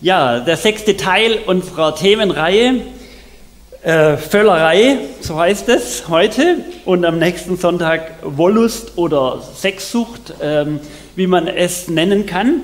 [0.00, 2.82] Ja, der sechste Teil unserer Themenreihe,
[3.82, 10.78] äh, Völlerei, so heißt es heute, und am nächsten Sonntag Wollust oder Sexsucht, ähm,
[11.16, 12.60] wie man es nennen kann.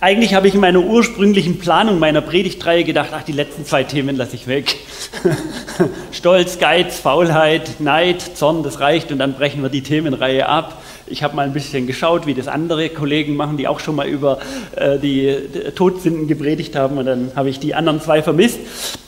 [0.00, 4.14] Eigentlich habe ich in meiner ursprünglichen Planung meiner Predigtreihe gedacht, ach, die letzten zwei Themen
[4.14, 4.76] lasse ich weg.
[6.12, 10.80] Stolz, Geiz, Faulheit, Neid, Zorn, das reicht und dann brechen wir die Themenreihe ab.
[11.10, 14.06] Ich habe mal ein bisschen geschaut, wie das andere Kollegen machen, die auch schon mal
[14.06, 14.38] über
[14.76, 15.34] äh, die
[15.74, 18.58] Todsünden gepredigt haben und dann habe ich die anderen zwei vermisst.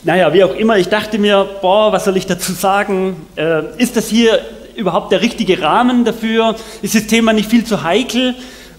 [0.05, 3.17] Naja, wie auch immer, ich dachte mir, boah, was soll ich dazu sagen?
[3.37, 4.39] Äh, ist das hier
[4.77, 6.57] überhaupt der richtige Rahmen dafür?
[6.83, 8.35] Ist das Thema nicht viel zu heikel?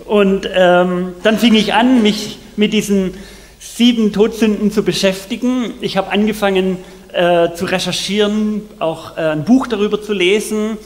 [0.05, 3.13] Und ähm, dann fing ich an, mich mit diesen
[3.59, 5.73] sieben Todsünden zu beschäftigen.
[5.81, 6.77] Ich habe angefangen
[7.13, 10.77] äh, zu recherchieren, auch äh, ein Buch darüber zu lesen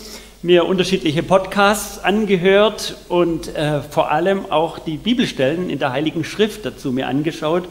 [0.46, 6.68] mir unterschiedliche Podcasts angehört und äh, vor allem auch die Bibelstellen in der Heiligen Schrift
[6.68, 7.64] dazu mir angeschaut.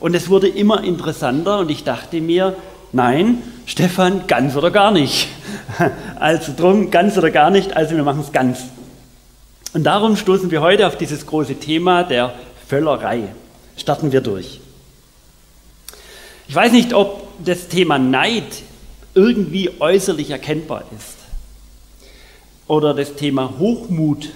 [0.00, 2.56] Und es wurde immer interessanter und ich dachte mir,
[2.92, 5.28] nein, Stefan, ganz oder gar nicht.
[6.18, 8.64] Also drum, ganz oder gar nicht, also wir machen es ganz.
[9.74, 12.32] Und darum stoßen wir heute auf dieses große Thema der
[12.66, 13.24] Völlerei.
[13.76, 14.60] Starten wir durch.
[16.48, 18.62] Ich weiß nicht, ob das Thema Neid
[19.14, 21.17] irgendwie äußerlich erkennbar ist
[22.68, 24.30] oder das Thema Hochmut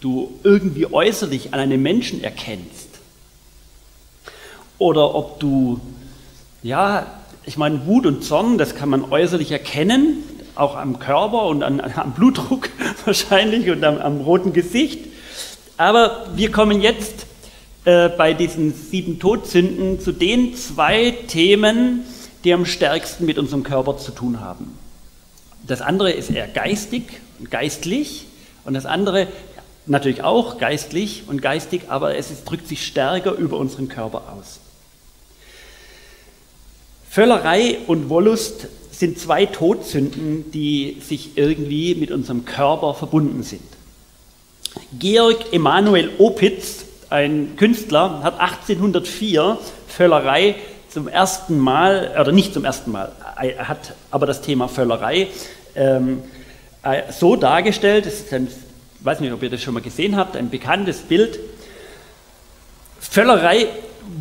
[0.00, 2.88] du irgendwie äußerlich an einem Menschen erkennst.
[4.78, 5.80] Oder ob du,
[6.62, 7.06] ja,
[7.44, 10.22] ich meine, Wut und Zorn, das kann man äußerlich erkennen,
[10.54, 12.70] auch am Körper und an, am Blutdruck
[13.04, 15.06] wahrscheinlich und am, am, roten Gesicht.
[15.76, 17.26] Aber wir kommen jetzt
[17.84, 22.04] äh, bei diesen sieben Todsünden zu den zwei Themen,
[22.44, 24.78] die am stärksten mit unserem Körper zu tun haben.
[25.66, 27.04] Das andere ist eher geistig
[27.38, 28.26] und geistlich
[28.64, 29.28] und das andere
[29.86, 34.60] natürlich auch geistlich und geistig, aber es ist, drückt sich stärker über unseren Körper aus.
[37.08, 43.62] Völlerei und Wollust sind zwei Todsünden, die sich irgendwie mit unserem Körper verbunden sind.
[44.98, 50.54] Georg Emanuel Opitz, ein Künstler, hat 1804 Völlerei
[50.92, 53.12] zum ersten Mal, oder nicht zum ersten Mal,
[53.58, 55.28] hat aber das Thema Völlerei
[55.74, 56.22] ähm,
[56.82, 60.16] äh, so dargestellt, das ist ein, ich weiß nicht, ob ihr das schon mal gesehen
[60.16, 61.38] habt, ein bekanntes Bild.
[62.98, 63.68] Völlerei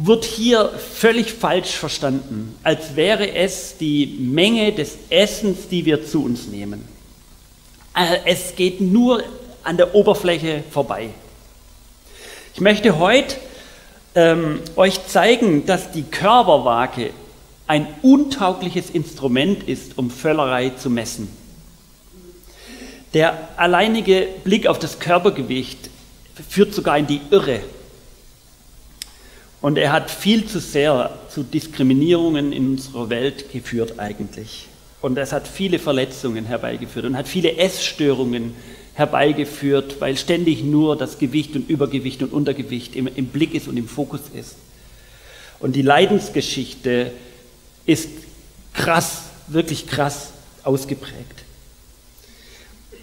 [0.03, 6.23] wird hier völlig falsch verstanden, als wäre es die Menge des Essens, die wir zu
[6.23, 6.87] uns nehmen.
[7.95, 9.23] Äh, es geht nur
[9.63, 11.09] an der Oberfläche vorbei.
[12.53, 13.37] Ich möchte heute
[14.19, 17.11] ähm, euch zeigen, dass die Körperwaage
[17.67, 21.29] ein untaugliches Instrument ist, um Völlerei zu messen.
[23.13, 25.89] Der alleinige Blick auf das Körpergewicht
[26.49, 27.61] führt sogar in die Irre.
[29.61, 34.67] Und er hat viel zu sehr zu Diskriminierungen in unserer Welt geführt eigentlich.
[35.01, 38.53] Und es hat viele Verletzungen herbeigeführt und hat viele Essstörungen
[38.99, 43.77] herbeigeführt, weil ständig nur das Gewicht und Übergewicht und Untergewicht im, im Blick ist und
[43.77, 44.57] im Fokus ist.
[45.59, 47.11] Und die Leidensgeschichte
[47.85, 48.09] ist
[48.73, 50.33] krass, wirklich krass
[50.63, 51.45] ausgeprägt.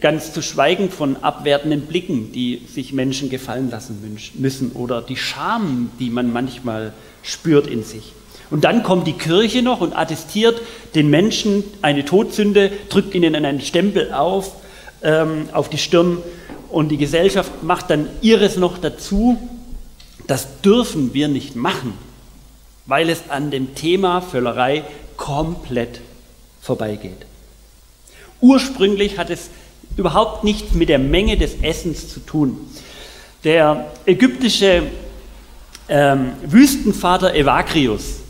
[0.02, 5.90] Ganz zu schweigen von abwertenden Blicken, die sich Menschen gefallen lassen müssen oder die Scham,
[5.98, 6.92] die man manchmal
[7.22, 8.12] spürt in sich.
[8.50, 10.60] Und dann kommt die Kirche noch und attestiert
[10.94, 14.52] den Menschen eine Todsünde, drückt ihnen einen Stempel auf,
[15.02, 16.18] ähm, auf die Stirn
[16.70, 19.38] und die Gesellschaft macht dann ihres noch dazu.
[20.26, 21.94] Das dürfen wir nicht machen,
[22.86, 24.84] weil es an dem Thema Völlerei
[25.16, 26.00] komplett
[26.60, 27.26] vorbeigeht.
[28.40, 29.50] Ursprünglich hat es
[29.96, 32.58] überhaupt nichts mit der Menge des Essens zu tun.
[33.44, 34.82] Der ägyptische
[35.88, 38.20] ähm, Wüstenvater Evagrius,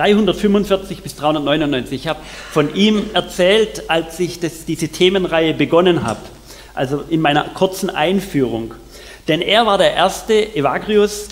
[0.00, 6.20] 345 bis 399, ich habe von ihm erzählt, als ich das, diese Themenreihe begonnen habe,
[6.74, 8.72] also in meiner kurzen Einführung.
[9.28, 11.28] Denn er war der erste, Evagrius,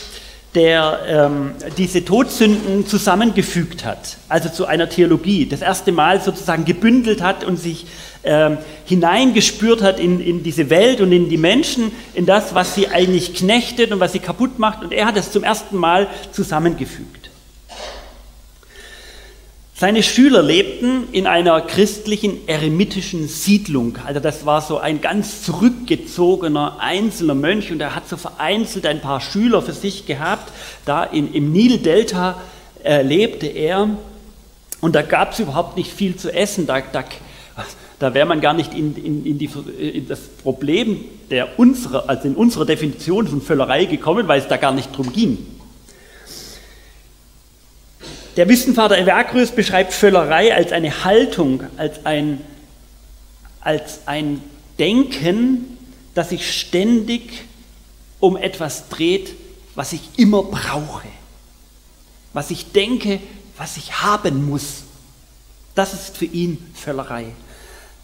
[0.55, 7.23] der ähm, diese Todsünden zusammengefügt hat, also zu einer Theologie, das erste Mal sozusagen gebündelt
[7.23, 7.87] hat und sich
[8.25, 12.89] ähm, hineingespürt hat in, in diese Welt und in die Menschen, in das, was sie
[12.89, 14.83] eigentlich knechtet und was sie kaputt macht.
[14.83, 17.18] Und er hat es zum ersten Mal zusammengefügt.
[19.81, 23.97] Seine Schüler lebten in einer christlichen eremitischen Siedlung.
[24.05, 29.01] Also das war so ein ganz zurückgezogener einzelner Mönch und er hat so vereinzelt ein
[29.01, 30.53] paar Schüler für sich gehabt.
[30.85, 32.41] Da in, im Nildelta
[32.83, 33.91] äh, lebte er
[34.81, 36.67] und da gab es überhaupt nicht viel zu essen.
[36.67, 37.05] Da, da,
[38.01, 39.49] da wäre man gar nicht in, in, in, die,
[39.79, 44.57] in, das Problem der unserer, also in unserer Definition von Völlerei gekommen, weil es da
[44.57, 45.39] gar nicht drum ging.
[48.39, 52.41] Der Wissenvater Evagrius beschreibt Völlerei als eine Haltung, als ein,
[53.61, 54.41] als ein
[54.79, 55.77] Denken,
[56.15, 57.47] das sich ständig
[58.21, 59.35] um etwas dreht,
[59.75, 61.09] was ich immer brauche,
[62.33, 63.19] was ich denke,
[63.57, 64.85] was ich haben muss.
[65.75, 67.33] Das ist für ihn Völlerei.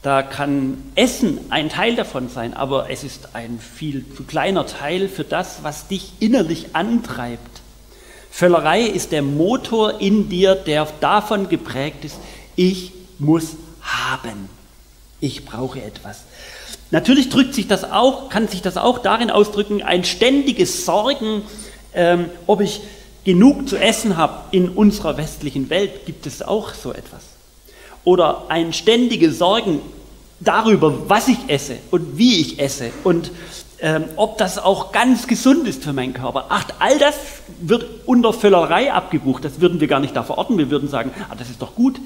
[0.03, 5.09] Da kann Essen ein Teil davon sein, aber es ist ein viel zu kleiner Teil
[5.09, 7.54] für das, was dich innerlich antreibt.
[8.35, 12.17] Völlerei ist der Motor in dir, der davon geprägt ist,
[12.57, 12.91] ich
[13.21, 13.51] muss
[13.81, 14.49] haben.
[15.21, 16.25] Ich brauche etwas.
[16.91, 21.43] Natürlich drückt sich das auch, kann sich das auch darin ausdrücken, ein ständiges Sorgen,
[21.95, 22.81] ähm, ob ich
[23.23, 24.47] genug zu essen habe.
[24.51, 27.23] In unserer westlichen Welt gibt es auch so etwas.
[28.03, 29.81] Oder ein ständiges Sorgen
[30.41, 33.31] darüber, was ich esse und wie ich esse und
[33.81, 36.47] ähm, ob das auch ganz gesund ist für meinen Körper.
[36.49, 37.17] Ach, all das
[37.61, 39.45] wird unter Völlerei abgebucht.
[39.45, 40.59] Das würden wir gar nicht da verorten.
[40.59, 42.01] Wir würden sagen, ah, das ist doch gut.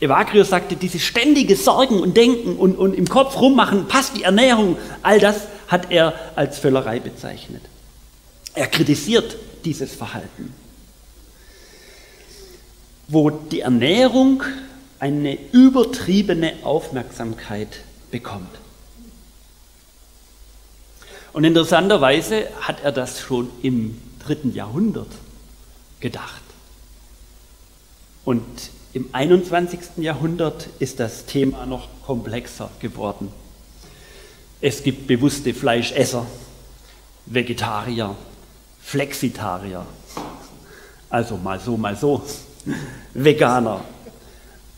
[0.00, 4.76] Evagrius sagte, diese ständige Sorgen und Denken und, und im Kopf rummachen, passt die Ernährung,
[5.02, 7.62] all das hat er als Völlerei bezeichnet.
[8.54, 10.54] Er kritisiert dieses Verhalten.
[13.08, 14.42] Wo die Ernährung
[15.00, 17.68] eine übertriebene Aufmerksamkeit
[18.10, 18.50] bekommt.
[21.38, 25.06] Und interessanterweise hat er das schon im dritten Jahrhundert
[26.00, 26.42] gedacht.
[28.24, 28.42] Und
[28.92, 29.98] im 21.
[29.98, 33.28] Jahrhundert ist das Thema noch komplexer geworden.
[34.60, 36.26] Es gibt bewusste Fleischesser,
[37.26, 38.16] Vegetarier,
[38.82, 39.86] Flexitarier,
[41.08, 42.20] also mal so, mal so,
[43.14, 43.84] Veganer,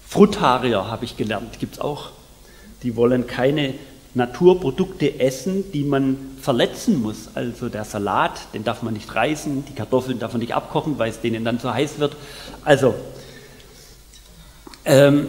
[0.06, 2.10] Frutarier habe ich gelernt, gibt es auch.
[2.82, 3.76] Die wollen keine
[4.14, 7.28] Naturprodukte essen, die man verletzen muss.
[7.34, 11.10] Also der Salat, den darf man nicht reißen, die Kartoffeln darf man nicht abkochen, weil
[11.10, 12.16] es denen dann zu heiß wird.
[12.64, 12.94] Also
[14.84, 15.28] ähm,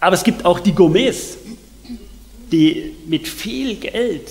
[0.00, 1.38] aber es gibt auch die Gourmets,
[2.52, 4.28] die mit viel Geld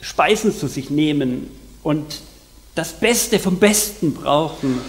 [0.00, 1.48] Speisen zu sich nehmen
[1.82, 2.20] und
[2.74, 4.80] das Beste vom Besten brauchen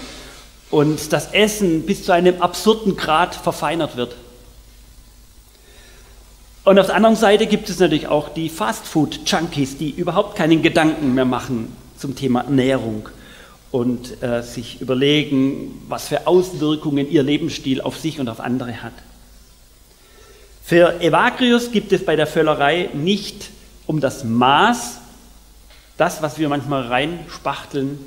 [0.71, 4.15] und das Essen bis zu einem absurden Grad verfeinert wird.
[6.65, 11.13] Und auf der anderen Seite gibt es natürlich auch die Fastfood-Junkies, die überhaupt keinen Gedanken
[11.13, 13.07] mehr machen zum Thema Ernährung
[13.69, 18.93] und äh, sich überlegen, was für Auswirkungen ihr Lebensstil auf sich und auf andere hat.
[20.63, 23.51] Für Evagrius gibt es bei der Völlerei nicht
[23.85, 24.97] um das Maß,
[25.97, 27.99] das, was wir manchmal reinspachteln.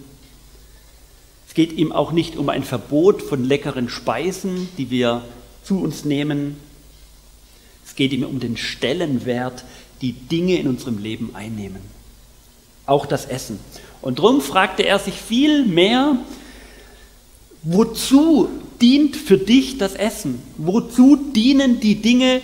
[1.46, 5.22] Es geht ihm auch nicht um ein Verbot von leckeren Speisen, die wir
[5.62, 6.56] zu uns nehmen.
[7.98, 9.64] Geht ihm um den Stellenwert,
[10.02, 11.80] die Dinge in unserem Leben einnehmen.
[12.86, 13.58] Auch das Essen.
[14.00, 16.16] Und darum fragte er sich viel mehr,
[17.64, 18.48] wozu
[18.80, 20.40] dient für dich das Essen?
[20.58, 22.40] Wozu dienen die Dinge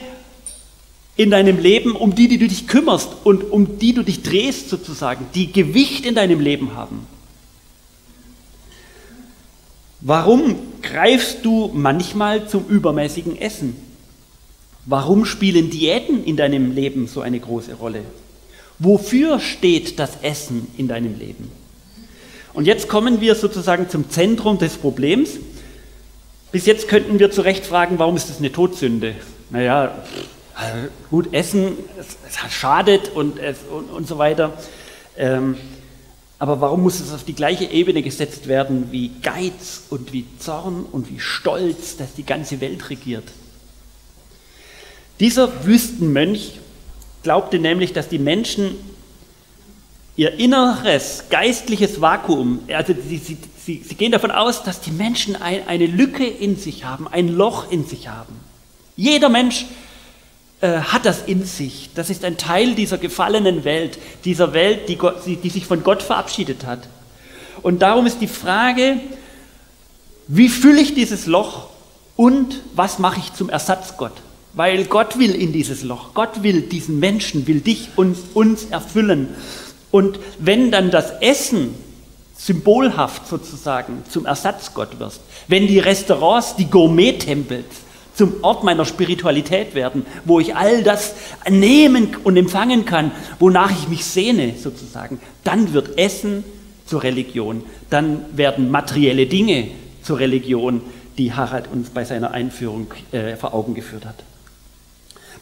[1.15, 4.71] in deinem Leben, um die, die du dich kümmerst und um die du dich drehst
[4.71, 7.07] sozusagen, die Gewicht in deinem Leben haben?
[10.01, 13.94] Warum greifst du manchmal zum übermäßigen Essen?
[14.87, 18.03] Warum spielen Diäten in deinem Leben so eine große Rolle?
[18.79, 21.51] Wofür steht das Essen in deinem Leben?
[22.53, 25.31] Und jetzt kommen wir sozusagen zum Zentrum des Problems.
[26.53, 29.15] Bis jetzt könnten wir zu Recht fragen, warum ist das eine Todsünde?
[29.51, 30.05] Naja,
[31.11, 34.53] gut, Essen, es, es schadet und, es, und, und so weiter.
[35.17, 35.57] Ähm,
[36.39, 40.85] aber warum muss es auf die gleiche Ebene gesetzt werden wie Geiz und wie Zorn
[40.91, 43.25] und wie Stolz, das die ganze Welt regiert?
[45.21, 46.59] Dieser Wüstenmönch
[47.23, 48.77] glaubte nämlich, dass die Menschen
[50.17, 55.35] ihr inneres geistliches Vakuum, also sie, sie, sie, sie gehen davon aus, dass die Menschen
[55.37, 58.35] ein, eine Lücke in sich haben, ein Loch in sich haben.
[58.97, 59.67] Jeder Mensch
[60.61, 61.91] äh, hat das in sich.
[61.95, 66.03] Das ist ein Teil dieser gefallenen Welt, dieser Welt, die, Gott, die, sich von Gott
[66.03, 66.89] verabschiedet hat.
[67.63, 69.01] Und darum ist die Frage,
[70.29, 71.69] wie fülle ich dieses Loch
[72.17, 74.13] und was mache ich zum Ersatzgott?
[74.55, 79.29] Weil Gott will in dieses Loch, Gott will diesen Menschen, will dich und uns erfüllen.
[79.91, 81.75] Und wenn dann das Essen
[82.37, 87.65] symbolhaft sozusagen zum Ersatzgott wirst, wenn die Restaurants, die Gourmet-Tempels
[88.15, 91.15] zum Ort meiner Spiritualität werden, wo ich all das
[91.49, 96.45] nehmen und empfangen kann, wonach ich mich sehne sozusagen, dann wird Essen
[96.87, 99.69] zur Religion, dann werden materielle Dinge
[100.03, 100.81] zur Religion,
[101.19, 104.17] die Harald uns bei seiner Einführung äh, vor Augen geführt hat.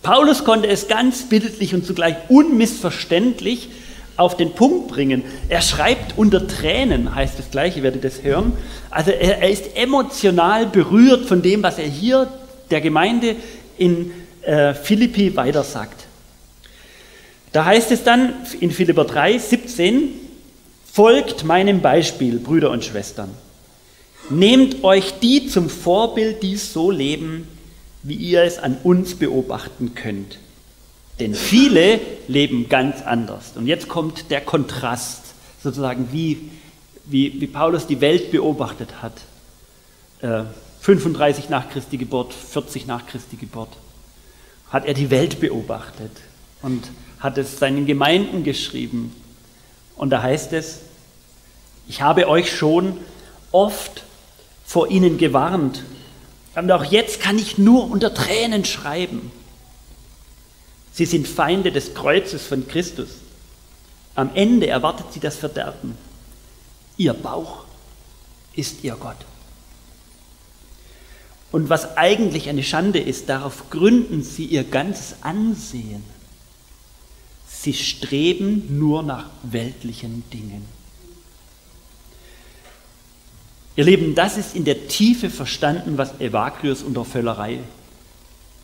[0.03, 3.69] Paulus konnte es ganz bildlich und zugleich unmissverständlich
[4.17, 5.23] auf den Punkt bringen.
[5.49, 8.53] Er schreibt unter Tränen, heißt das gleiche, ihr werdet das hören.
[8.91, 12.29] Also er, er, ist emotional berührt von dem, was er hier
[12.71, 13.37] der Gemeinde
[13.79, 14.11] in
[14.43, 16.07] äh, Philippi weitersagt.
[17.53, 20.09] Da heißt es dann in Philipper 3, 17,
[20.91, 23.31] folgt meinem Beispiel, Brüder und Schwestern.
[24.31, 27.47] Nehmt euch die zum Vorbild, die so leben,
[28.03, 30.39] wie ihr es an uns beobachten könnt.
[31.21, 33.53] Denn viele leben ganz anders.
[33.55, 35.23] Und jetzt kommt der Kontrast,
[35.63, 36.51] sozusagen, wie,
[37.05, 39.21] wie, wie Paulus die Welt beobachtet hat.
[40.21, 40.45] Äh,
[40.81, 43.69] 35 nach Christi Geburt, 40 nach Christi Geburt,
[44.71, 46.11] hat er die Welt beobachtet
[46.63, 46.91] und
[47.21, 49.15] hat es seinen Gemeinden geschrieben.
[49.97, 50.81] Und da heißt es,
[51.87, 52.97] ich habe euch schon
[53.53, 54.03] oft
[54.65, 55.85] vor ihnen gewarnt.
[56.55, 59.31] Und auch jetzt kann ich nur unter Tränen schreiben.
[60.93, 63.09] Sie sind Feinde des Kreuzes von Christus.
[64.15, 65.97] Am Ende erwartet sie das Verderben.
[66.99, 67.65] Ihr Bauch
[68.55, 69.17] ist ihr Gott.
[71.51, 76.03] Und was eigentlich eine Schande ist, darauf gründen sie ihr ganzes Ansehen.
[77.47, 80.67] Sie streben nur nach weltlichen Dingen.
[83.75, 87.61] Ihr Lieben, das ist in der Tiefe verstanden, was Evagrius unter Völlerei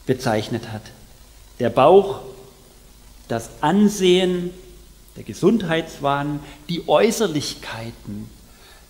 [0.06, 0.82] bezeichnet hat.
[1.58, 2.20] Der Bauch,
[3.26, 4.50] das Ansehen,
[5.16, 8.28] der Gesundheitswahn, die Äußerlichkeiten,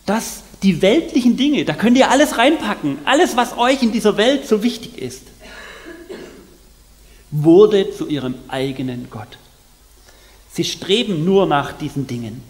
[0.06, 4.46] das, die weltlichen Dinge, da könnt ihr alles reinpacken, alles, was euch in dieser Welt
[4.46, 5.22] so wichtig ist,
[7.30, 9.38] wurde zu ihrem eigenen Gott.
[10.50, 12.42] Sie streben nur nach diesen Dingen.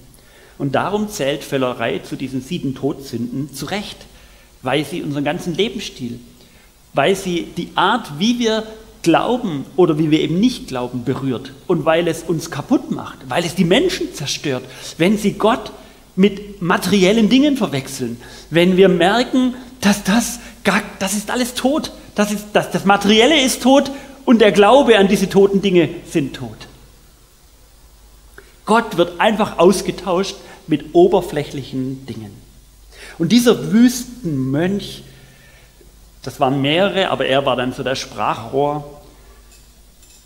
[0.59, 3.97] Und darum zählt Völlerei zu diesen sieben Todsünden zu Recht,
[4.63, 6.19] weil sie unseren ganzen Lebensstil,
[6.95, 8.65] weil sie die Art, wie wir
[9.03, 13.45] glauben oder wie wir eben nicht glauben, berührt und weil es uns kaputt macht, weil
[13.45, 14.65] es die Menschen zerstört,
[14.99, 15.71] wenn sie Gott
[16.17, 22.33] mit materiellen Dingen verwechseln, wenn wir merken, dass das, gar, das ist alles tot, das,
[22.33, 23.93] ist, das, das Materielle ist tot
[24.25, 26.67] und der Glaube an diese toten Dinge sind tot.
[28.67, 30.35] Gott wird einfach ausgetauscht
[30.69, 32.33] mit oberflächlichen Dingen.
[33.19, 35.03] Und dieser Wüstenmönch,
[36.23, 39.03] das waren mehrere, aber er war dann so der Sprachrohr,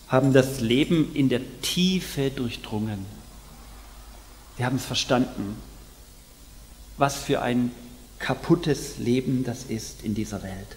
[0.09, 3.07] haben das Leben in der Tiefe durchdrungen.
[4.59, 5.57] Sie haben es verstanden,
[6.99, 7.71] was für ein
[8.19, 10.77] kaputtes Leben das ist in dieser Welt.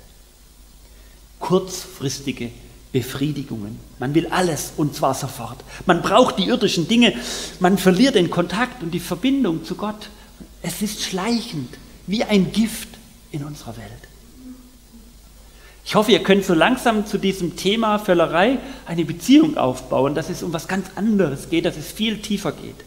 [1.39, 2.49] Kurzfristige
[2.95, 3.77] Befriedigungen.
[3.99, 5.57] Man will alles und zwar sofort.
[5.85, 7.13] Man braucht die irdischen Dinge.
[7.59, 10.09] Man verliert den Kontakt und die Verbindung zu Gott.
[10.61, 12.87] Es ist schleichend, wie ein Gift
[13.33, 13.91] in unserer Welt.
[15.83, 20.41] Ich hoffe, ihr könnt so langsam zu diesem Thema Völlerei eine Beziehung aufbauen, dass es
[20.41, 22.85] um was ganz anderes geht, dass es viel tiefer geht.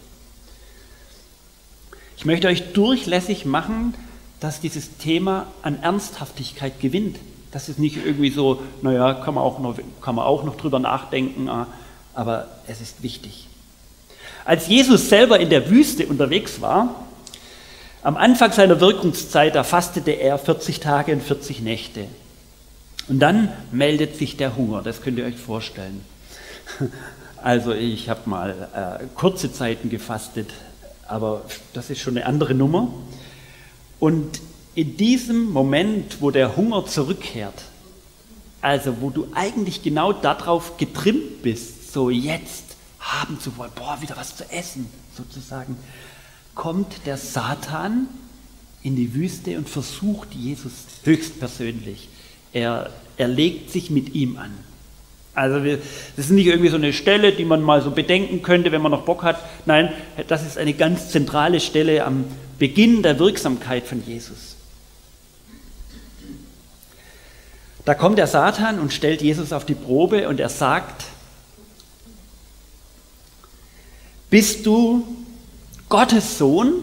[2.17, 3.93] Ich möchte euch durchlässig machen,
[4.41, 7.19] dass dieses Thema an Ernsthaftigkeit gewinnt.
[7.51, 10.79] Das ist nicht irgendwie so, naja, kann man auch noch, kann man auch noch drüber
[10.79, 11.67] nachdenken, ah,
[12.15, 13.49] aber es ist wichtig.
[14.45, 16.95] Als Jesus selber in der Wüste unterwegs war,
[18.03, 22.07] am Anfang seiner Wirkungszeit, da fastete er 40 Tage und 40 Nächte.
[23.09, 26.05] Und dann meldet sich der Hunger, das könnt ihr euch vorstellen.
[27.41, 30.51] Also ich habe mal äh, kurze Zeiten gefastet,
[31.07, 32.89] aber das ist schon eine andere Nummer.
[34.01, 34.41] Und
[34.79, 37.65] in diesem Moment, wo der Hunger zurückkehrt,
[38.61, 42.63] also wo du eigentlich genau darauf getrimmt bist, so jetzt
[43.01, 45.77] haben zu wollen, boah, wieder was zu essen, sozusagen,
[46.55, 48.07] kommt der Satan
[48.85, 52.09] in die Wüste und versucht Jesus höchstpersönlich.
[52.53, 54.53] Er, er legt sich mit ihm an.
[55.35, 55.79] Also wir,
[56.15, 58.93] das ist nicht irgendwie so eine Stelle, die man mal so bedenken könnte, wenn man
[58.93, 59.41] noch Bock hat.
[59.67, 59.93] Nein,
[60.29, 62.27] das ist eine ganz zentrale Stelle am
[62.61, 64.58] Beginn der Wirksamkeit von Jesus.
[67.89, 71.07] Da kommt der Satan und stellt Jesus auf die Probe und er sagt,
[74.29, 75.09] bist du
[75.89, 76.75] Gottes Sohn?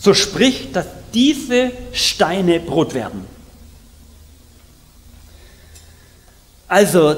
[0.00, 3.26] So sprich, dass diese Steine Brot werden.
[6.66, 7.14] Also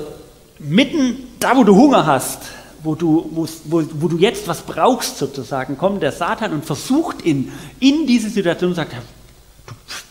[0.59, 2.40] mitten da, wo du Hunger hast,
[2.83, 7.52] wo du, wo, wo, du jetzt was brauchst sozusagen, kommt der Satan und versucht ihn
[7.78, 8.97] in diese Situation und sagt,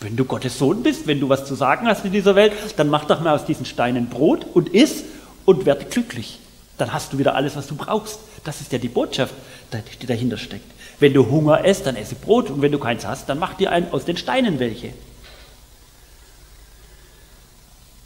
[0.00, 2.88] wenn du Gottes Sohn bist, wenn du was zu sagen hast in dieser Welt, dann
[2.88, 5.04] mach doch mal aus diesen Steinen Brot und iss
[5.44, 6.38] und werde glücklich.
[6.78, 8.18] Dann hast du wieder alles, was du brauchst.
[8.44, 9.34] Das ist ja die Botschaft,
[10.00, 10.70] die dahinter steckt.
[10.98, 13.70] Wenn du Hunger isst, dann esse Brot und wenn du keins hast, dann mach dir
[13.72, 14.92] ein, aus den Steinen welche.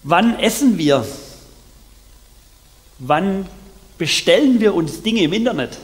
[0.02, 1.04] Wann essen wir?
[2.98, 3.46] Wann
[3.98, 5.78] bestellen wir uns Dinge im Internet?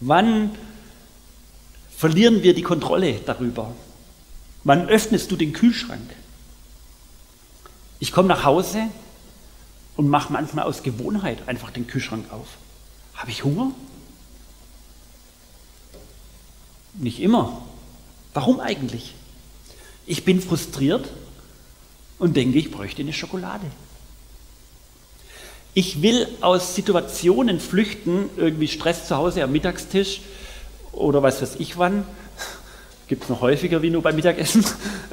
[0.00, 0.50] Wann
[2.04, 3.72] verlieren wir die Kontrolle darüber?
[4.62, 6.14] Wann öffnest du den Kühlschrank?
[7.98, 8.88] Ich komme nach Hause
[9.96, 12.46] und mache manchmal aus Gewohnheit einfach den Kühlschrank auf.
[13.14, 13.70] Habe ich Hunger?
[16.92, 17.62] Nicht immer.
[18.34, 19.14] Warum eigentlich?
[20.04, 21.08] Ich bin frustriert
[22.18, 23.64] und denke, ich bräuchte eine Schokolade.
[25.72, 30.20] Ich will aus Situationen flüchten, irgendwie Stress zu Hause am Mittagstisch
[30.96, 32.04] oder was weiß ich wann.
[33.06, 34.64] Gibt es noch häufiger wie nur beim Mittagessen.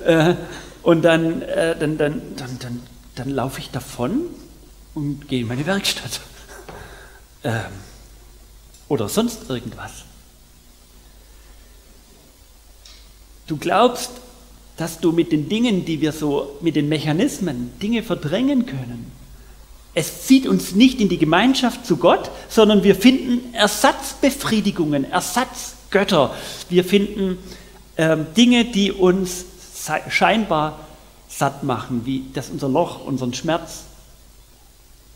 [0.05, 0.33] Äh,
[0.81, 2.83] und dann, äh, dann, dann, dann, dann,
[3.15, 4.21] dann laufe ich davon
[4.95, 6.21] und gehe in meine Werkstatt.
[7.43, 7.61] Ähm,
[8.87, 9.91] oder sonst irgendwas.
[13.47, 14.11] Du glaubst,
[14.77, 19.11] dass du mit den Dingen, die wir so, mit den Mechanismen, Dinge verdrängen können.
[19.93, 26.33] Es zieht uns nicht in die Gemeinschaft zu Gott, sondern wir finden Ersatzbefriedigungen, Ersatzgötter.
[26.69, 27.37] Wir finden
[27.97, 29.45] ähm, Dinge, die uns
[30.09, 30.79] scheinbar
[31.27, 33.83] satt machen, wie das unser Loch, unseren Schmerz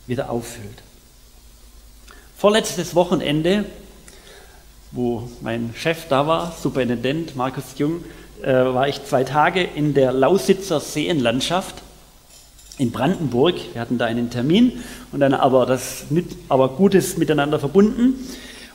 [0.08, 0.84] wieder auffüllt.
[2.38, 3.66] Vorletztes Wochenende,
[4.92, 8.04] wo mein Chef da war, Superintendent Markus Jung,
[8.42, 11.76] äh, war ich zwei Tage in der Lausitzer Seenlandschaft
[12.78, 13.56] in Brandenburg.
[13.74, 16.06] Wir hatten da einen Termin und dann aber das
[16.50, 18.16] aber Gutes miteinander verbunden.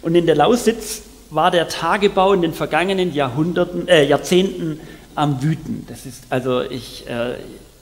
[0.02, 4.80] Und in der Lausitz war der Tagebau in den vergangenen Jahrhunderten, äh, Jahrzehnten
[5.14, 5.86] am Wüten.
[5.88, 7.34] Das ist also ich, äh,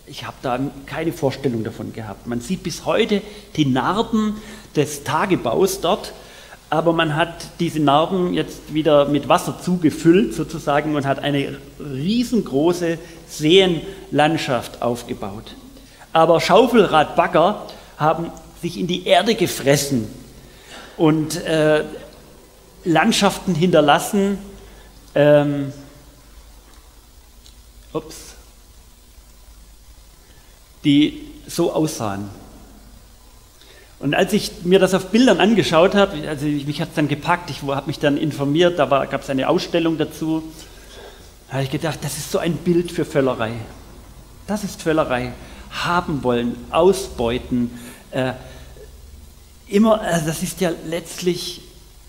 [0.07, 2.27] ich habe da keine Vorstellung davon gehabt.
[2.27, 3.23] Man sieht bis heute
[3.57, 4.37] die Narben
[4.75, 6.13] des Tagebaus dort
[6.71, 12.99] aber man hat diese Narben jetzt wieder mit Wasser zugefüllt sozusagen und hat eine riesengroße
[13.27, 15.55] Seenlandschaft aufgebaut.
[16.13, 18.31] Aber Schaufelradbagger haben
[18.63, 20.09] sich in die Erde gefressen
[20.97, 21.85] und äh,
[22.85, 24.39] Landschaften hinterlassen,
[25.15, 25.73] ähm,
[27.93, 28.35] ups,
[30.85, 32.31] die so aussahen.
[34.01, 37.51] Und als ich mir das auf Bildern angeschaut habe, also mich hat es dann gepackt,
[37.51, 40.45] ich habe mich dann informiert, da gab es eine Ausstellung dazu,
[41.49, 43.53] da habe ich gedacht, das ist so ein Bild für Völlerei.
[44.47, 45.33] Das ist Völlerei.
[45.71, 47.71] Haben wollen, ausbeuten.
[48.11, 48.33] Äh,
[49.69, 51.63] immer, also das ist ja letztlich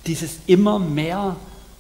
[0.05, 1.35] dieses immer mehr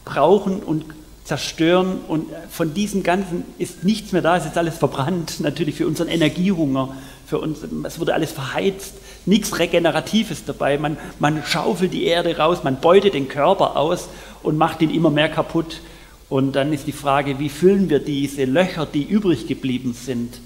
[0.05, 0.85] brauchen und
[1.23, 5.87] zerstören und von diesem Ganzen ist nichts mehr da, es ist alles verbrannt, natürlich für
[5.87, 6.95] unseren Energiehunger,
[7.27, 8.95] für uns, es wurde alles verheizt,
[9.27, 14.09] nichts Regeneratives dabei, man, man schaufelt die Erde raus, man beutet den Körper aus
[14.41, 15.81] und macht ihn immer mehr kaputt.
[16.29, 20.39] Und dann ist die Frage, wie füllen wir diese Löcher, die übrig geblieben sind?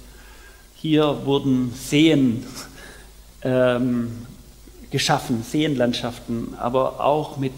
[0.83, 2.45] Hier wurden Seen
[3.41, 4.11] ähm,
[4.91, 7.53] geschaffen, Seenlandschaften, aber auch mit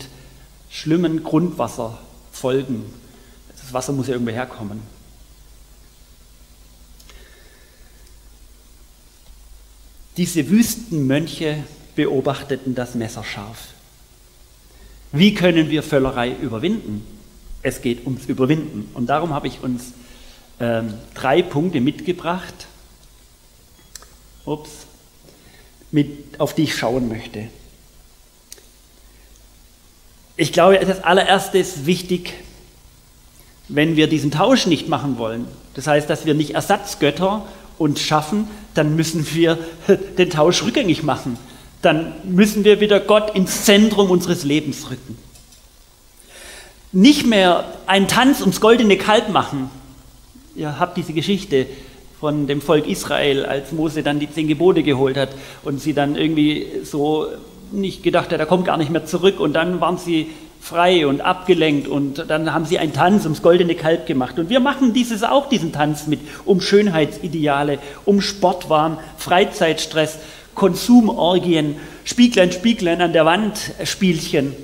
[0.69, 2.83] schlimmen Grundwasserfolgen.
[3.49, 4.79] Das Wasser muss ja irgendwo herkommen.
[10.17, 11.63] Diese Wüstenmönche
[11.95, 13.69] beobachteten das messerscharf.
[15.11, 17.03] Wie können wir Völlerei überwinden?
[17.63, 18.87] Es geht ums Überwinden.
[18.93, 19.93] Und darum habe ich uns
[20.59, 22.67] ähm, drei Punkte mitgebracht,
[24.45, 24.69] ups,
[25.91, 27.47] mit, auf die ich schauen möchte.
[30.37, 32.33] Ich glaube, das allererste ist wichtig,
[33.67, 35.47] wenn wir diesen Tausch nicht machen wollen.
[35.73, 37.45] Das heißt, dass wir nicht Ersatzgötter
[37.77, 39.57] uns schaffen, dann müssen wir
[40.17, 41.37] den Tausch rückgängig machen.
[41.81, 45.17] Dann müssen wir wieder Gott ins Zentrum unseres Lebens rücken.
[46.91, 49.69] Nicht mehr einen Tanz ums goldene Kalb machen.
[50.55, 51.67] Ihr habt diese Geschichte
[52.19, 55.29] von dem Volk Israel, als Mose dann die zehn Gebote geholt hat
[55.63, 57.27] und sie dann irgendwie so
[57.71, 60.29] nicht gedacht hat, er kommt gar nicht mehr zurück und dann waren sie
[60.61, 64.39] frei und abgelenkt und dann haben sie einen Tanz ums goldene Kalb gemacht.
[64.39, 70.17] Und wir machen dieses auch, diesen Tanz mit, um Schönheitsideale, um Sportwahn, Freizeitstress,
[70.55, 74.55] Konsumorgien, Spieglein, Spieglein an der Wand, Spielchen.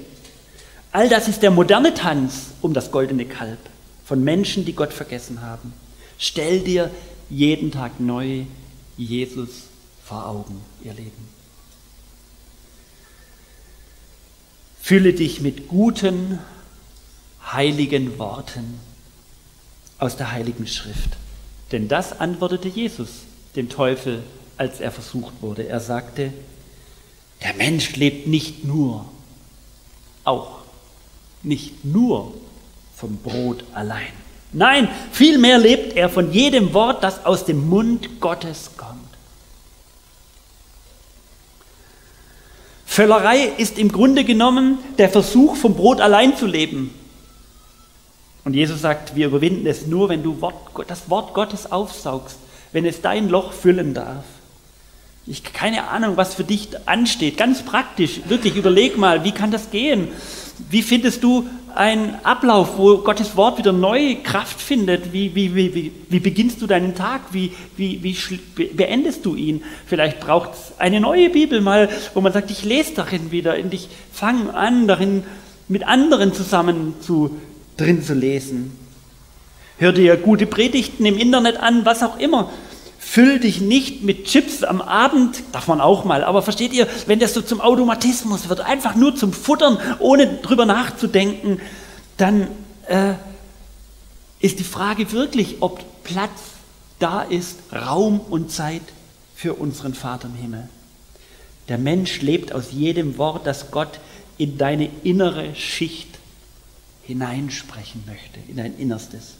[0.92, 3.60] All das ist der moderne Tanz um das goldene Kalb
[4.04, 5.74] von Menschen, die Gott vergessen haben.
[6.18, 6.90] Stell dir
[7.32, 8.44] jeden Tag neu
[8.98, 9.64] Jesus
[10.04, 11.30] vor Augen, ihr Leben.
[14.82, 16.40] Fülle dich mit guten,
[17.52, 18.80] heiligen Worten
[19.98, 21.18] aus der Heiligen Schrift.
[21.72, 23.10] Denn das antwortete Jesus
[23.56, 24.24] dem Teufel,
[24.58, 25.68] als er versucht wurde.
[25.68, 26.34] Er sagte,
[27.42, 29.10] der Mensch lebt nicht nur,
[30.24, 30.60] auch
[31.44, 32.34] nicht nur
[32.96, 34.21] vom Brot allein.
[34.54, 39.00] Nein, vielmehr lebt er von jedem Wort, das aus dem Mund Gottes kommt.
[42.86, 46.94] Völlerei ist im Grunde genommen der Versuch, vom Brot allein zu leben.
[48.44, 50.38] Und Jesus sagt, wir überwinden es nur, wenn du
[50.88, 52.38] das Wort Gottes aufsaugst,
[52.74, 54.26] wenn es dein Loch füllen darf.
[55.26, 57.38] Ich keine Ahnung, was für dich ansteht.
[57.38, 60.10] Ganz praktisch, wirklich überleg mal, wie kann das gehen?
[60.70, 65.14] Wie findest du einen Ablauf, wo Gottes Wort wieder neue Kraft findet?
[65.14, 67.22] Wie, wie, wie, wie, beginnst du deinen Tag?
[67.32, 69.64] Wie, wie, wie beendest du ihn?
[69.86, 73.74] Vielleicht braucht es eine neue Bibel mal, wo man sagt, ich lese darin wieder und
[73.74, 75.24] ich fange an, darin
[75.68, 77.38] mit anderen zusammen zu,
[77.78, 78.72] drin zu lesen.
[79.78, 82.52] Hör dir gute Predigten im Internet an, was auch immer.
[83.04, 87.20] Füll dich nicht mit Chips am Abend, darf man auch mal, aber versteht ihr, wenn
[87.20, 91.60] das so zum Automatismus wird, einfach nur zum Futtern, ohne drüber nachzudenken,
[92.18, 92.48] dann
[92.88, 93.16] äh,
[94.40, 96.30] ist die Frage wirklich, ob Platz
[97.00, 98.84] da ist, Raum und Zeit
[99.36, 100.70] für unseren Vater im Himmel.
[101.70, 104.00] Der Mensch lebt aus jedem Wort, das Gott
[104.38, 106.20] in deine innere Schicht
[107.04, 109.34] hineinsprechen möchte, in dein Innerstes.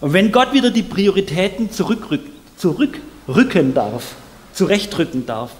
[0.00, 2.22] Und wenn Gott wieder die Prioritäten zurückrück,
[2.56, 4.16] zurückrücken darf,
[4.52, 5.52] zurechtrücken darf,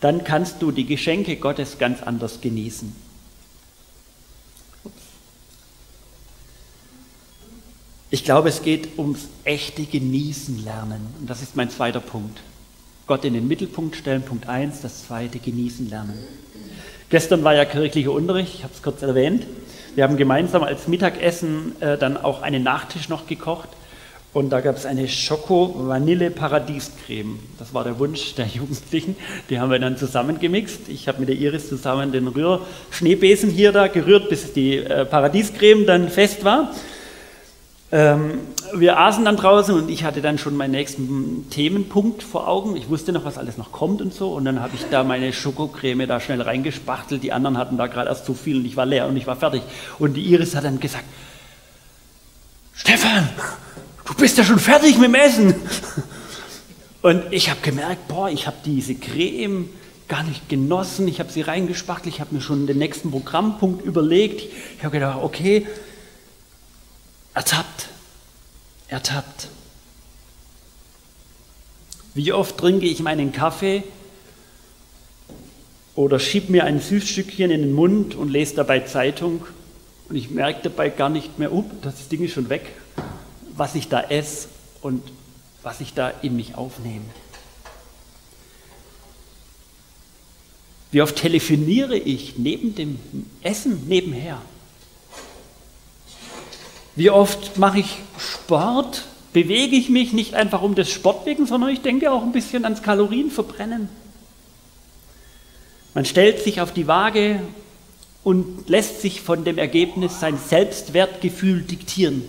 [0.00, 2.94] dann kannst du die Geschenke Gottes ganz anders genießen.
[8.12, 11.14] Ich glaube, es geht ums echte Genießen lernen.
[11.20, 12.40] Und das ist mein zweiter Punkt.
[13.06, 16.18] Gott in den Mittelpunkt stellen, Punkt 1, das zweite Genießen lernen.
[17.08, 19.46] Gestern war ja kirchlicher Unterricht, ich habe es kurz erwähnt.
[19.96, 23.70] Wir haben gemeinsam als Mittagessen äh, dann auch einen Nachtisch noch gekocht.
[24.32, 27.40] Und da gab es eine Schoko-Vanille-Paradiescreme.
[27.58, 29.16] Das war der Wunsch der Jugendlichen.
[29.48, 30.88] Die haben wir dann zusammengemixt.
[30.88, 35.84] Ich habe mit der Iris zusammen den Rührschneebesen hier da gerührt, bis die äh, Paradiescreme
[35.84, 36.72] dann fest war.
[37.92, 38.38] Ähm,
[38.72, 42.76] wir aßen dann draußen und ich hatte dann schon meinen nächsten Themenpunkt vor Augen.
[42.76, 44.32] Ich wusste noch, was alles noch kommt und so.
[44.32, 47.22] Und dann habe ich da meine Schokocreme da schnell reingespachtelt.
[47.22, 49.36] Die anderen hatten da gerade erst zu viel und ich war leer und ich war
[49.36, 49.62] fertig.
[49.98, 51.04] Und die Iris hat dann gesagt,
[52.74, 53.28] Stefan,
[54.06, 55.54] du bist ja schon fertig mit dem Essen.
[57.02, 59.68] Und ich habe gemerkt, boah, ich habe diese Creme
[60.06, 61.08] gar nicht genossen.
[61.08, 62.14] Ich habe sie reingespachtelt.
[62.14, 64.42] Ich habe mir schon den nächsten Programmpunkt überlegt.
[64.76, 65.66] Ich habe gedacht, okay,
[67.34, 67.69] ertappt,
[68.90, 69.48] ertappt.
[72.14, 73.84] Wie oft trinke ich meinen Kaffee
[75.94, 79.46] oder schieb mir ein Süßstückchen in den Mund und lese dabei Zeitung
[80.08, 82.66] und ich merke dabei gar nicht mehr, up, das Ding ist schon weg,
[83.56, 84.48] was ich da esse
[84.82, 85.02] und
[85.62, 87.04] was ich da in mich aufnehme.
[90.90, 92.98] Wie oft telefoniere ich neben dem
[93.42, 94.42] Essen nebenher?
[96.96, 99.04] Wie oft mache ich Sport?
[99.32, 102.64] Bewege ich mich nicht einfach um des Sport wegen, sondern ich denke auch ein bisschen
[102.64, 103.88] ans Kalorienverbrennen.
[105.94, 107.40] Man stellt sich auf die Waage
[108.22, 112.22] und lässt sich von dem Ergebnis sein Selbstwertgefühl diktieren.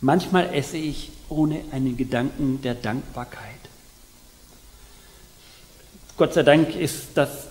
[0.00, 3.42] Manchmal esse ich ohne einen Gedanken der Dankbarkeit.
[6.16, 7.48] Gott sei Dank ist das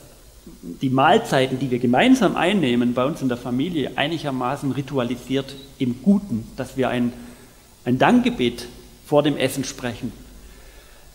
[0.82, 6.48] die Mahlzeiten, die wir gemeinsam einnehmen bei uns in der Familie, einigermaßen ritualisiert im Guten,
[6.56, 7.14] dass wir ein,
[7.86, 8.68] ein Dankgebet
[9.06, 10.12] vor dem Essen sprechen.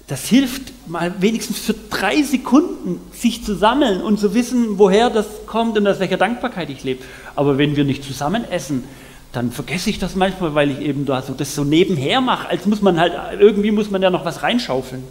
[0.08, 5.26] Das hilft mal wenigstens für drei Sekunden, sich zu sammeln und zu wissen, woher das
[5.46, 7.02] kommt und aus welcher Dankbarkeit ich lebe.
[7.36, 8.84] Aber wenn wir nicht zusammen essen,
[9.32, 13.00] dann vergesse ich das manchmal, weil ich eben das so nebenher mache, als muss man
[13.00, 15.02] halt, irgendwie muss man ja noch was reinschaufeln.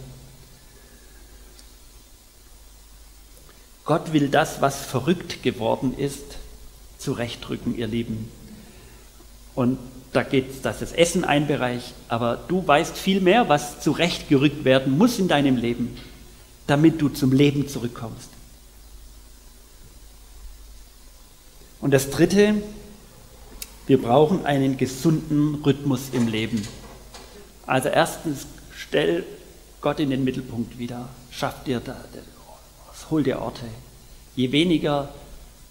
[3.92, 6.24] Gott will das, was verrückt geworden ist,
[6.96, 8.30] zurechtrücken, ihr Lieben.
[9.54, 9.76] Und
[10.14, 14.96] da geht das ist Essen ein Bereich, aber du weißt viel mehr, was zurechtgerückt werden
[14.96, 15.94] muss in deinem Leben,
[16.66, 18.30] damit du zum Leben zurückkommst.
[21.82, 22.62] Und das Dritte,
[23.86, 26.66] wir brauchen einen gesunden Rhythmus im Leben.
[27.66, 29.26] Also erstens, stell
[29.82, 32.02] Gott in den Mittelpunkt wieder, schaff dir da,
[33.10, 33.64] hol dir Orte.
[34.36, 35.12] Je weniger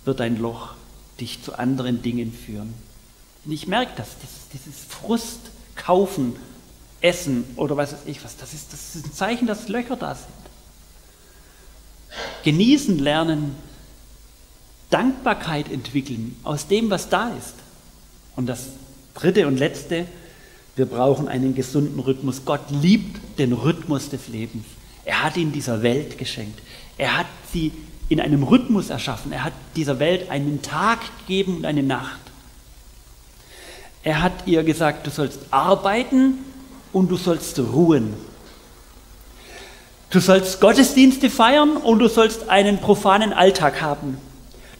[0.05, 0.73] wird dein Loch
[1.19, 2.73] dich zu anderen Dingen führen.
[3.45, 5.39] Und ich merke das, dieses, dieses Frust,
[5.75, 6.35] Kaufen,
[7.01, 10.15] Essen oder was weiß ich was, das ist, das ist ein Zeichen, dass Löcher da
[10.15, 10.29] sind.
[12.43, 13.55] Genießen lernen,
[14.89, 17.55] Dankbarkeit entwickeln aus dem, was da ist.
[18.35, 18.67] Und das
[19.13, 20.05] dritte und letzte,
[20.75, 22.43] wir brauchen einen gesunden Rhythmus.
[22.45, 24.65] Gott liebt den Rhythmus des Lebens.
[25.05, 26.59] Er hat ihn dieser Welt geschenkt.
[27.01, 27.71] Er hat sie
[28.09, 29.31] in einem Rhythmus erschaffen.
[29.31, 32.19] Er hat dieser Welt einen Tag gegeben und eine Nacht.
[34.03, 36.35] Er hat ihr gesagt, du sollst arbeiten
[36.93, 38.13] und du sollst ruhen.
[40.11, 44.19] Du sollst Gottesdienste feiern und du sollst einen profanen Alltag haben.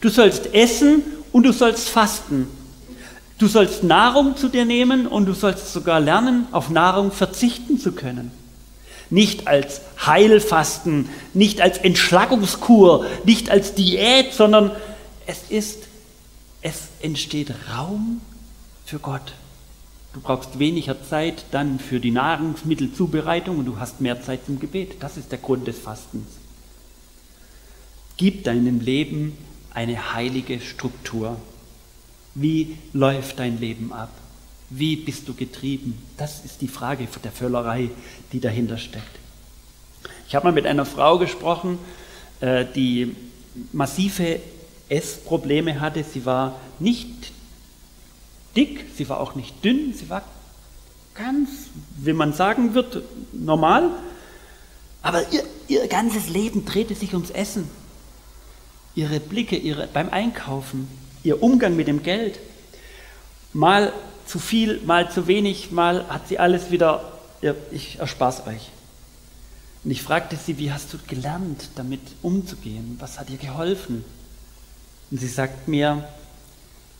[0.00, 2.46] Du sollst essen und du sollst fasten.
[3.38, 7.90] Du sollst Nahrung zu dir nehmen und du sollst sogar lernen, auf Nahrung verzichten zu
[7.90, 8.30] können.
[9.12, 14.70] Nicht als Heilfasten, nicht als Entschlackungskur, nicht als Diät, sondern
[15.26, 15.80] es ist,
[16.62, 18.22] es entsteht Raum
[18.86, 19.34] für Gott.
[20.14, 25.02] Du brauchst weniger Zeit dann für die Nahrungsmittelzubereitung und du hast mehr Zeit zum Gebet.
[25.02, 26.28] Das ist der Grund des Fastens.
[28.16, 29.36] Gib deinem Leben
[29.74, 31.36] eine heilige Struktur.
[32.34, 34.08] Wie läuft dein Leben ab?
[34.74, 35.98] Wie bist du getrieben?
[36.16, 37.90] Das ist die Frage der Völlerei,
[38.32, 39.18] die dahinter steckt.
[40.26, 41.78] Ich habe mal mit einer Frau gesprochen,
[42.40, 43.14] äh, die
[43.72, 44.40] massive
[44.88, 46.02] Essprobleme hatte.
[46.04, 47.32] Sie war nicht
[48.56, 50.22] dick, sie war auch nicht dünn, sie war
[51.14, 51.50] ganz,
[51.98, 53.02] wie man sagen wird,
[53.34, 53.90] normal.
[55.02, 57.68] Aber ihr, ihr ganzes Leben drehte sich ums Essen.
[58.94, 60.88] Ihre Blicke ihre, beim Einkaufen,
[61.24, 62.38] ihr Umgang mit dem Geld.
[63.52, 63.92] Mal
[64.26, 68.70] zu viel, mal zu wenig, mal hat sie alles wieder, ja, ich erspare euch.
[69.84, 72.96] Und ich fragte sie, wie hast du gelernt, damit umzugehen?
[73.00, 74.04] Was hat dir geholfen?
[75.10, 76.04] Und sie sagt mir,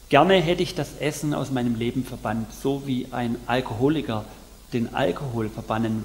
[0.08, 4.24] gerne hätte ich das Essen aus meinem Leben verbannt, so wie ein Alkoholiker
[4.72, 6.04] den Alkohol verbannen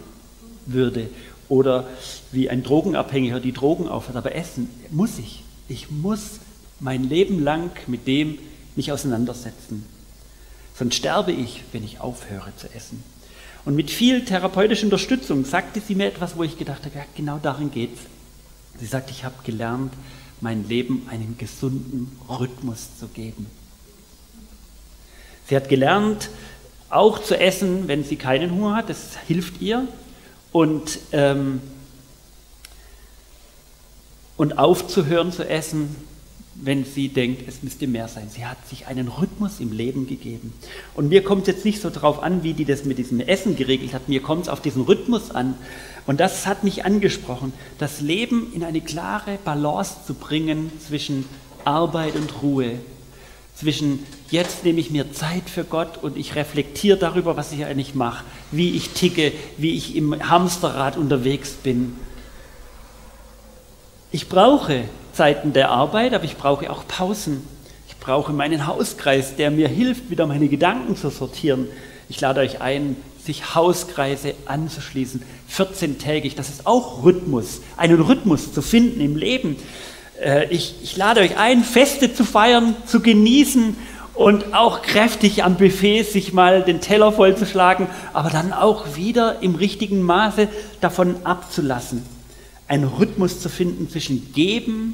[0.66, 1.10] würde
[1.50, 1.88] oder
[2.32, 4.18] wie ein Drogenabhängiger die Drogen aufhört.
[4.18, 5.44] Aber essen muss ich.
[5.68, 6.40] Ich muss
[6.80, 8.38] mein Leben lang mit dem
[8.76, 9.84] mich auseinandersetzen.
[10.78, 13.04] Sonst sterbe ich, wenn ich aufhöre zu essen.
[13.66, 17.40] Und mit viel therapeutischer Unterstützung sagte sie mir etwas, wo ich gedacht habe, ja, genau
[17.42, 18.00] darin geht's.
[18.80, 19.92] Sie sagt, ich habe gelernt,
[20.40, 23.48] mein Leben einen gesunden Rhythmus zu geben.
[25.48, 26.30] Sie hat gelernt,
[26.90, 29.88] auch zu essen, wenn sie keinen Hunger hat, das hilft ihr.
[30.52, 31.62] Und, ähm,
[34.38, 35.96] und aufzuhören zu essen,
[36.60, 38.30] wenn sie denkt, es müsste mehr sein.
[38.34, 40.54] Sie hat sich einen Rhythmus im Leben gegeben.
[40.96, 43.56] Und mir kommt es jetzt nicht so darauf an, wie die das mit diesem Essen
[43.56, 44.10] geregelt hat.
[44.10, 45.54] Mir kommt es auf diesen Rhythmus an.
[46.08, 51.26] Und das hat mich angesprochen, das Leben in eine klare Balance zu bringen zwischen
[51.64, 52.80] Arbeit und Ruhe.
[53.56, 57.94] Zwischen jetzt nehme ich mir Zeit für Gott und ich reflektiere darüber, was ich eigentlich
[57.94, 61.96] mache, wie ich ticke, wie ich im Hamsterrad unterwegs bin.
[64.12, 64.86] Ich brauche
[65.18, 67.42] Zeiten der Arbeit, aber ich brauche auch Pausen.
[67.88, 71.68] Ich brauche meinen Hauskreis, der mir hilft, wieder meine Gedanken zu sortieren.
[72.08, 76.36] Ich lade euch ein, sich Hauskreise anzuschließen, 14-tägig.
[76.36, 79.56] Das ist auch Rhythmus, einen Rhythmus zu finden im Leben.
[80.24, 83.76] Äh, ich, ich lade euch ein, Feste zu feiern, zu genießen
[84.14, 89.56] und auch kräftig am Buffet sich mal den Teller vollzuschlagen, aber dann auch wieder im
[89.56, 90.48] richtigen Maße
[90.80, 92.04] davon abzulassen.
[92.68, 94.94] Einen Rhythmus zu finden zwischen Geben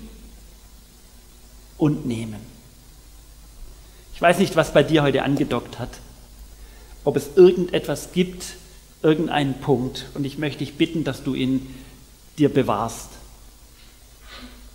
[1.83, 2.39] und nehmen.
[4.15, 5.89] Ich weiß nicht, was bei dir heute angedockt hat,
[7.03, 8.55] ob es irgendetwas gibt,
[9.01, 10.05] irgendeinen Punkt.
[10.13, 11.75] Und ich möchte dich bitten, dass du ihn
[12.37, 13.09] dir bewahrst.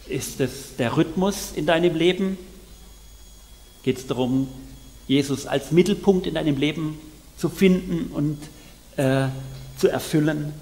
[0.06, 2.36] Ist es der Rhythmus in deinem Leben?
[3.84, 4.46] Geht es darum,
[5.06, 6.98] Jesus als Mittelpunkt in deinem Leben
[7.38, 8.38] zu finden und
[8.98, 9.28] äh,
[9.78, 10.52] zu erfüllen?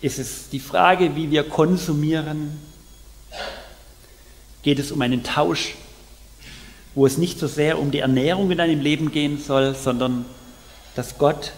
[0.00, 2.58] Ist es die Frage, wie wir konsumieren?
[4.62, 5.74] Geht es um einen Tausch,
[6.94, 10.24] wo es nicht so sehr um die Ernährung in deinem Leben gehen soll, sondern
[10.96, 11.52] dass Gott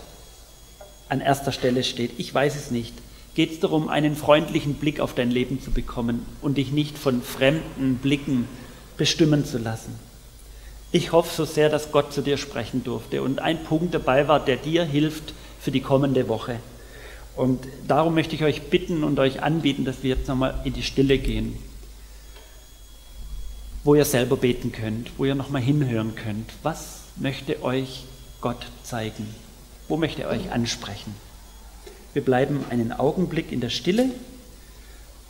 [1.09, 2.13] an erster Stelle steht.
[2.19, 2.95] Ich weiß es nicht.
[3.35, 7.23] Geht es darum, einen freundlichen Blick auf dein Leben zu bekommen und dich nicht von
[7.23, 8.47] fremden Blicken
[8.97, 9.95] bestimmen zu lassen.
[10.93, 14.45] Ich hoffe so sehr, dass Gott zu dir sprechen durfte und ein Punkt dabei war,
[14.45, 16.57] der dir hilft für die kommende Woche.
[17.37, 20.83] Und darum möchte ich euch bitten und euch anbieten, dass wir jetzt nochmal in die
[20.83, 21.57] Stille gehen
[23.85, 26.51] wo ihr selber beten könnt, wo ihr nochmal hinhören könnt.
[26.63, 28.05] Was möchte euch
[28.41, 29.27] Gott zeigen?
[29.89, 31.15] Wo möchte er euch ansprechen?
[32.13, 34.11] Wir bleiben einen Augenblick in der Stille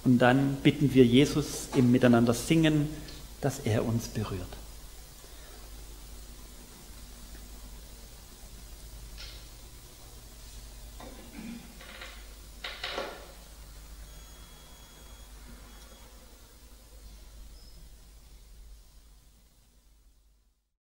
[0.04, 2.88] und dann bitten wir Jesus im Miteinander singen,
[3.40, 4.59] dass er uns berührt.